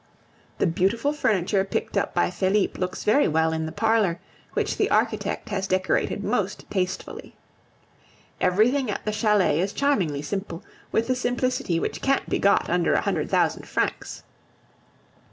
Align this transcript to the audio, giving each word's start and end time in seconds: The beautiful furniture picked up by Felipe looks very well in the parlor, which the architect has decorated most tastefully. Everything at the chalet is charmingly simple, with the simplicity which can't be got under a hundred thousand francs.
The 0.57 0.65
beautiful 0.65 1.13
furniture 1.13 1.63
picked 1.63 1.95
up 1.95 2.15
by 2.15 2.31
Felipe 2.31 2.79
looks 2.79 3.03
very 3.03 3.27
well 3.27 3.53
in 3.53 3.67
the 3.67 3.71
parlor, 3.71 4.19
which 4.53 4.77
the 4.77 4.89
architect 4.89 5.49
has 5.49 5.67
decorated 5.67 6.23
most 6.23 6.65
tastefully. 6.71 7.35
Everything 8.41 8.89
at 8.89 9.05
the 9.05 9.11
chalet 9.11 9.59
is 9.59 9.71
charmingly 9.73 10.23
simple, 10.23 10.63
with 10.91 11.05
the 11.05 11.13
simplicity 11.13 11.79
which 11.79 12.01
can't 12.01 12.27
be 12.27 12.39
got 12.39 12.67
under 12.67 12.95
a 12.95 13.01
hundred 13.01 13.29
thousand 13.29 13.67
francs. 13.67 14.23